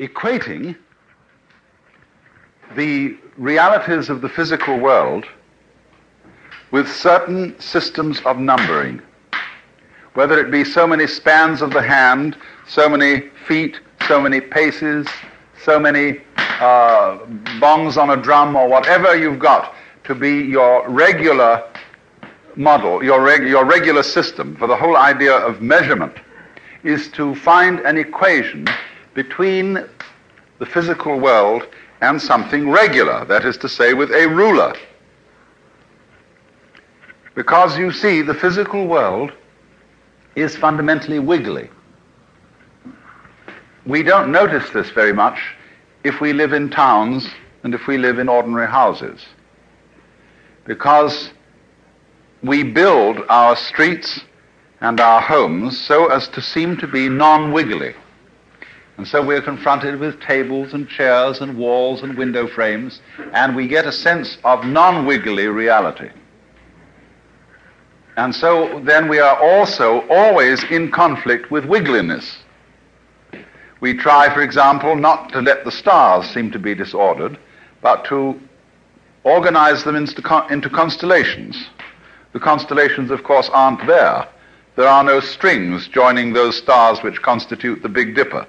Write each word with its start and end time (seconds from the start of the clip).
equating 0.00 0.74
the 2.74 3.16
realities 3.36 4.08
of 4.08 4.22
the 4.22 4.28
physical 4.28 4.78
world 4.78 5.26
with 6.70 6.90
certain 6.90 7.58
systems 7.60 8.20
of 8.24 8.38
numbering, 8.38 9.00
whether 10.14 10.40
it 10.40 10.50
be 10.50 10.64
so 10.64 10.86
many 10.86 11.06
spans 11.06 11.60
of 11.62 11.72
the 11.72 11.82
hand, 11.82 12.36
so 12.66 12.88
many 12.88 13.28
feet, 13.46 13.78
so 14.08 14.20
many 14.20 14.40
paces, 14.40 15.06
so 15.62 15.78
many 15.78 16.20
uh, 16.36 17.18
bongs 17.60 17.96
on 17.96 18.10
a 18.10 18.16
drum, 18.16 18.56
or 18.56 18.68
whatever 18.68 19.16
you've 19.16 19.38
got 19.38 19.74
to 20.04 20.14
be 20.14 20.30
your 20.30 20.88
regular 20.88 21.62
model, 22.56 23.02
your, 23.02 23.22
reg- 23.22 23.46
your 23.46 23.64
regular 23.64 24.02
system 24.02 24.56
for 24.56 24.66
the 24.66 24.76
whole 24.76 24.96
idea 24.96 25.34
of 25.34 25.60
measurement, 25.60 26.14
is 26.84 27.08
to 27.08 27.34
find 27.34 27.80
an 27.80 27.98
equation 27.98 28.66
between 29.22 29.74
the 30.60 30.64
physical 30.64 31.20
world 31.20 31.66
and 32.00 32.22
something 32.22 32.70
regular, 32.70 33.22
that 33.26 33.44
is 33.44 33.58
to 33.58 33.68
say, 33.68 33.92
with 33.92 34.10
a 34.12 34.26
ruler. 34.26 34.72
Because 37.34 37.76
you 37.76 37.92
see, 37.92 38.22
the 38.22 38.32
physical 38.32 38.86
world 38.86 39.30
is 40.36 40.56
fundamentally 40.56 41.18
wiggly. 41.18 41.68
We 43.84 44.02
don't 44.02 44.32
notice 44.32 44.70
this 44.70 44.88
very 44.88 45.12
much 45.12 45.38
if 46.02 46.22
we 46.22 46.32
live 46.32 46.54
in 46.54 46.70
towns 46.70 47.28
and 47.62 47.74
if 47.74 47.86
we 47.86 47.98
live 47.98 48.18
in 48.18 48.26
ordinary 48.26 48.68
houses. 48.68 49.20
Because 50.64 51.30
we 52.42 52.62
build 52.62 53.18
our 53.28 53.54
streets 53.54 54.20
and 54.80 54.98
our 54.98 55.20
homes 55.20 55.78
so 55.78 56.06
as 56.06 56.26
to 56.28 56.40
seem 56.40 56.78
to 56.78 56.86
be 56.86 57.10
non 57.10 57.52
wiggly. 57.52 57.94
And 59.00 59.08
so 59.08 59.24
we're 59.24 59.40
confronted 59.40 59.98
with 59.98 60.20
tables 60.20 60.74
and 60.74 60.86
chairs 60.86 61.40
and 61.40 61.56
walls 61.56 62.02
and 62.02 62.18
window 62.18 62.46
frames, 62.46 63.00
and 63.32 63.56
we 63.56 63.66
get 63.66 63.86
a 63.86 63.92
sense 63.92 64.36
of 64.44 64.66
non 64.66 65.06
wiggly 65.06 65.46
reality. 65.46 66.10
And 68.18 68.34
so 68.34 68.78
then 68.84 69.08
we 69.08 69.18
are 69.18 69.42
also 69.42 70.06
always 70.10 70.62
in 70.64 70.90
conflict 70.92 71.50
with 71.50 71.64
wiggliness. 71.64 72.36
We 73.80 73.94
try, 73.94 74.28
for 74.34 74.42
example, 74.42 74.94
not 74.96 75.32
to 75.32 75.40
let 75.40 75.64
the 75.64 75.72
stars 75.72 76.28
seem 76.28 76.50
to 76.50 76.58
be 76.58 76.74
disordered, 76.74 77.38
but 77.80 78.04
to 78.04 78.38
organize 79.24 79.82
them 79.82 79.96
into, 79.96 80.46
into 80.50 80.68
constellations. 80.68 81.70
The 82.34 82.40
constellations, 82.40 83.10
of 83.10 83.24
course, 83.24 83.48
aren't 83.54 83.86
there. 83.86 84.28
There 84.76 84.88
are 84.88 85.04
no 85.04 85.20
strings 85.20 85.88
joining 85.88 86.34
those 86.34 86.58
stars 86.58 87.02
which 87.02 87.22
constitute 87.22 87.80
the 87.80 87.88
Big 87.88 88.14
Dipper 88.14 88.46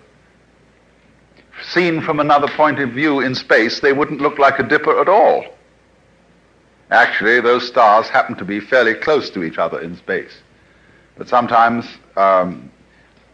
seen 1.64 2.02
from 2.02 2.20
another 2.20 2.48
point 2.48 2.80
of 2.80 2.92
view 2.92 3.20
in 3.20 3.36
space, 3.36 3.80
they 3.80 3.94
wouldn't 3.94 4.22
look 4.22 4.38
like 4.40 4.60
a 4.60 4.64
dipper 4.64 5.00
at 5.00 5.10
all. 5.10 5.46
Actually, 6.90 7.40
those 7.40 7.68
stars 7.68 8.10
happen 8.10 8.36
to 8.36 8.46
be 8.46 8.60
fairly 8.60 8.94
close 8.94 9.30
to 9.30 9.44
each 9.44 9.58
other 9.58 9.80
in 9.80 9.96
space. 9.96 10.42
But 11.18 11.30
sometimes 11.30 11.86
um, 12.18 12.72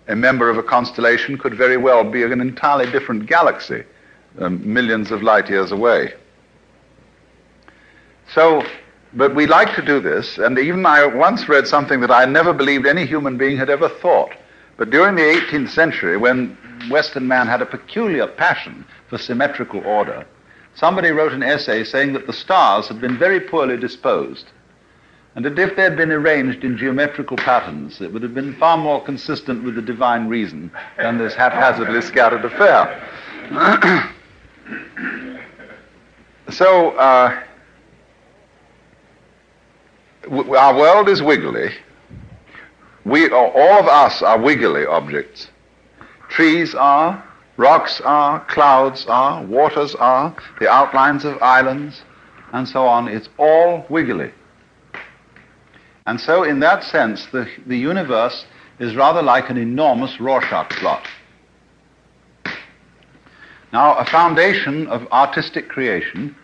a 0.07 0.15
member 0.15 0.49
of 0.49 0.57
a 0.57 0.63
constellation 0.63 1.37
could 1.37 1.55
very 1.55 1.77
well 1.77 2.03
be 2.03 2.23
an 2.23 2.39
entirely 2.39 2.89
different 2.91 3.25
galaxy, 3.25 3.83
um, 4.39 4.61
millions 4.73 5.11
of 5.11 5.23
light 5.23 5.49
years 5.49 5.71
away. 5.71 6.13
So, 8.33 8.63
but 9.13 9.33
we 9.35 9.47
like 9.47 9.75
to 9.75 9.81
do 9.81 9.99
this, 9.99 10.37
and 10.37 10.59
even 10.59 10.85
I 10.85 11.05
once 11.05 11.47
read 11.49 11.65
something 11.65 12.01
that 12.01 12.11
I 12.11 12.25
never 12.25 12.53
believed 12.53 12.85
any 12.85 13.05
human 13.05 13.37
being 13.37 13.57
had 13.57 13.69
ever 13.69 13.89
thought. 13.89 14.31
But 14.77 14.91
during 14.91 15.15
the 15.15 15.23
18th 15.23 15.69
century, 15.69 16.17
when 16.17 16.55
Western 16.89 17.27
man 17.27 17.47
had 17.47 17.61
a 17.61 17.65
peculiar 17.65 18.27
passion 18.27 18.85
for 19.09 19.17
symmetrical 19.17 19.81
order, 19.85 20.25
somebody 20.75 21.09
wrote 21.09 21.33
an 21.33 21.41
essay 21.41 21.83
saying 21.83 22.13
that 22.13 22.27
the 22.27 22.33
stars 22.33 22.87
had 22.87 23.01
been 23.01 23.17
very 23.17 23.39
poorly 23.39 23.77
disposed, 23.77 24.45
and 25.35 25.43
that 25.43 25.57
if 25.57 25.75
they 25.75 25.81
had 25.81 25.97
been 25.97 26.11
arranged 26.11 26.63
in 26.63 26.77
geometrical 26.77 27.37
patterns, 27.37 28.01
it 28.01 28.13
would 28.13 28.21
have 28.21 28.35
been 28.35 28.55
far 28.55 28.77
more 28.77 29.03
consistent 29.03 29.63
with 29.63 29.75
the 29.75 29.81
divine 29.81 30.27
reason 30.27 30.71
than 30.97 31.17
this 31.17 31.33
haphazardly 31.33 32.01
scattered 32.01 32.45
affair. 32.45 33.03
so, 36.49 36.91
uh, 36.91 37.43
our 40.29 40.75
world 40.75 41.09
is 41.09 41.21
wiggly. 41.23 41.71
We, 43.07 43.29
all 43.29 43.79
of 43.79 43.87
us 43.87 44.21
are 44.21 44.37
wiggly 44.37 44.85
objects. 44.85 45.47
Trees 46.27 46.75
are, 46.75 47.23
rocks 47.55 48.01
are, 48.03 48.43
clouds 48.47 49.05
are, 49.07 49.45
waters 49.45 49.95
are, 49.95 50.35
the 50.59 50.69
outlines 50.69 51.23
of 51.23 51.41
islands, 51.41 52.01
and 52.51 52.67
so 52.67 52.85
on. 52.85 53.07
It's 53.07 53.29
all 53.37 53.85
wiggly. 53.89 54.31
And 56.05 56.19
so, 56.19 56.43
in 56.43 56.59
that 56.59 56.83
sense, 56.83 57.25
the, 57.27 57.49
the 57.65 57.77
universe 57.77 58.45
is 58.77 58.93
rather 58.93 59.21
like 59.21 59.49
an 59.49 59.57
enormous 59.57 60.19
Rorschach 60.19 60.77
blot. 60.81 61.07
Now, 63.71 63.95
a 63.95 64.05
foundation 64.05 64.87
of 64.87 65.07
artistic 65.13 65.69
creation 65.69 66.35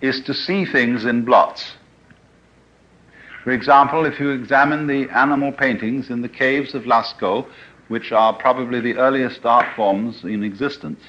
is 0.00 0.22
to 0.22 0.32
see 0.32 0.64
things 0.64 1.04
in 1.04 1.26
blots. 1.26 1.74
For 3.48 3.54
example, 3.54 4.04
if 4.04 4.20
you 4.20 4.28
examine 4.28 4.86
the 4.86 5.08
animal 5.08 5.52
paintings 5.52 6.10
in 6.10 6.20
the 6.20 6.28
caves 6.28 6.74
of 6.74 6.84
Lascaux, 6.84 7.46
which 7.88 8.12
are 8.12 8.34
probably 8.34 8.78
the 8.78 8.98
earliest 8.98 9.46
art 9.46 9.74
forms 9.74 10.22
in 10.22 10.44
existence, 10.44 11.00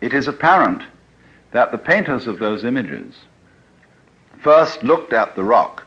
it 0.00 0.14
is 0.14 0.28
apparent 0.28 0.84
that 1.50 1.72
the 1.72 1.76
painters 1.76 2.28
of 2.28 2.38
those 2.38 2.62
images 2.62 3.16
first 4.40 4.84
looked 4.84 5.12
at 5.12 5.34
the 5.34 5.42
rock, 5.42 5.84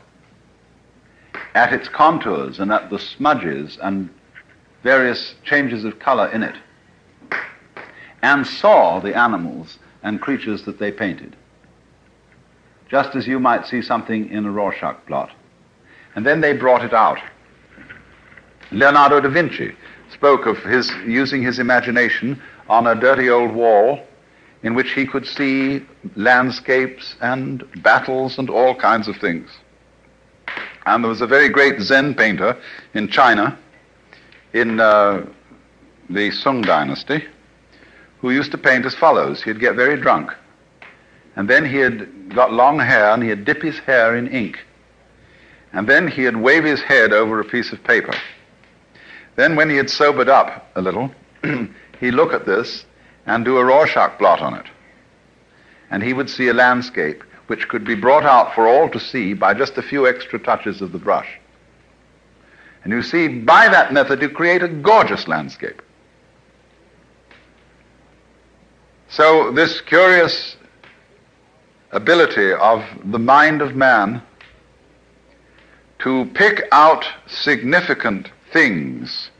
at 1.54 1.72
its 1.72 1.88
contours 1.88 2.60
and 2.60 2.70
at 2.70 2.90
the 2.90 2.98
smudges 2.98 3.78
and 3.82 4.10
various 4.82 5.34
changes 5.44 5.82
of 5.86 5.98
color 5.98 6.28
in 6.28 6.42
it, 6.42 6.56
and 8.20 8.46
saw 8.46 9.00
the 9.00 9.16
animals 9.16 9.78
and 10.02 10.20
creatures 10.20 10.64
that 10.64 10.78
they 10.78 10.92
painted, 10.92 11.36
just 12.92 13.16
as 13.16 13.26
you 13.26 13.40
might 13.40 13.66
see 13.66 13.82
something 13.82 14.30
in 14.30 14.44
a 14.44 14.50
Rorschach 14.50 15.06
blot. 15.06 15.30
And 16.14 16.26
then 16.26 16.42
they 16.42 16.52
brought 16.52 16.84
it 16.84 16.92
out 16.92 17.18
Leonardo 18.70 19.20
da 19.20 19.28
Vinci 19.28 19.72
spoke 20.10 20.46
of 20.46 20.58
his 20.58 20.90
using 21.06 21.42
his 21.42 21.58
imagination 21.58 22.40
on 22.68 22.86
a 22.86 22.94
dirty 22.94 23.28
old 23.28 23.52
wall 23.52 24.00
in 24.62 24.74
which 24.74 24.92
he 24.92 25.06
could 25.06 25.26
see 25.26 25.84
landscapes 26.16 27.16
and 27.20 27.64
battles 27.82 28.38
and 28.38 28.48
all 28.48 28.74
kinds 28.74 29.08
of 29.08 29.16
things. 29.16 29.50
And 30.86 31.02
there 31.02 31.08
was 31.08 31.20
a 31.20 31.26
very 31.26 31.48
great 31.48 31.80
Zen 31.80 32.14
painter 32.14 32.58
in 32.94 33.08
China 33.08 33.58
in 34.52 34.80
uh, 34.80 35.26
the 36.10 36.30
Sung 36.30 36.62
dynasty 36.62 37.24
who 38.20 38.30
used 38.30 38.52
to 38.52 38.58
paint 38.58 38.84
as 38.84 38.94
follows. 38.94 39.42
He'd 39.42 39.60
get 39.60 39.76
very 39.76 40.00
drunk. 40.00 40.30
And 41.36 41.48
then 41.48 41.64
he 41.64 41.78
had 41.78 42.34
got 42.34 42.52
long 42.52 42.78
hair 42.78 43.10
and 43.10 43.22
he'd 43.22 43.44
dip 43.44 43.62
his 43.62 43.78
hair 43.80 44.16
in 44.16 44.28
ink. 44.28 44.58
And 45.72 45.88
then 45.88 46.08
he'd 46.08 46.36
wave 46.36 46.64
his 46.64 46.82
head 46.82 47.12
over 47.12 47.40
a 47.40 47.44
piece 47.44 47.72
of 47.72 47.82
paper. 47.84 48.14
Then, 49.36 49.56
when 49.56 49.70
he 49.70 49.76
had 49.76 49.88
sobered 49.88 50.28
up 50.28 50.70
a 50.74 50.82
little, 50.82 51.10
he'd 52.00 52.10
look 52.10 52.34
at 52.34 52.44
this 52.44 52.84
and 53.24 53.44
do 53.44 53.56
a 53.56 53.64
Rorschach 53.64 54.18
blot 54.18 54.42
on 54.42 54.54
it. 54.54 54.66
And 55.90 56.02
he 56.02 56.12
would 56.12 56.28
see 56.28 56.48
a 56.48 56.54
landscape 56.54 57.24
which 57.46 57.68
could 57.68 57.84
be 57.84 57.94
brought 57.94 58.24
out 58.24 58.54
for 58.54 58.68
all 58.68 58.90
to 58.90 59.00
see 59.00 59.32
by 59.32 59.54
just 59.54 59.78
a 59.78 59.82
few 59.82 60.06
extra 60.06 60.38
touches 60.38 60.82
of 60.82 60.92
the 60.92 60.98
brush. 60.98 61.38
And 62.84 62.92
you 62.92 63.02
see, 63.02 63.28
by 63.28 63.68
that 63.68 63.92
method, 63.92 64.20
you 64.20 64.28
create 64.28 64.62
a 64.62 64.68
gorgeous 64.68 65.28
landscape. 65.28 65.80
So, 69.08 69.52
this 69.52 69.80
curious 69.80 70.56
ability 71.92 72.52
of 72.54 72.82
the 73.04 73.18
mind 73.18 73.60
of 73.62 73.76
man 73.76 74.22
to 75.98 76.24
pick 76.34 76.64
out 76.72 77.04
significant 77.26 78.30
things 78.52 79.30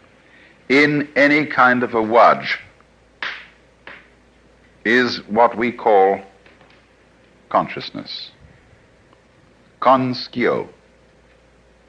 in 0.68 1.08
any 1.16 1.44
kind 1.46 1.82
of 1.82 1.94
a 1.94 2.02
wudge 2.02 2.58
is 4.84 5.18
what 5.28 5.56
we 5.56 5.72
call 5.72 6.20
consciousness. 7.48 8.30
Conscio. 9.80 10.68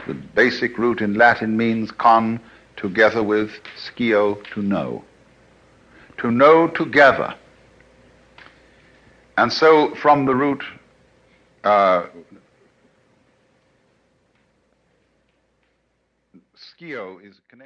The 0.08 0.14
basic 0.14 0.78
root 0.78 1.02
in 1.02 1.14
Latin 1.14 1.56
means 1.56 1.92
con 1.92 2.40
together 2.76 3.24
with 3.24 3.52
scio 3.78 4.36
to 4.54 4.62
know. 4.62 5.04
To 6.18 6.32
know 6.32 6.68
together. 6.68 7.36
And 9.38 9.52
so 9.52 9.96
from 9.96 10.26
the 10.26 10.36
root 10.36 10.64
uh, 11.64 12.08
Scio 16.56 17.20
is 17.20 17.40
connected. 17.50 17.62